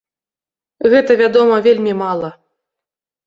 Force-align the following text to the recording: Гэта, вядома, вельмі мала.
Гэта, 0.93 1.17
вядома, 1.21 1.59
вельмі 1.67 1.93
мала. 2.01 2.29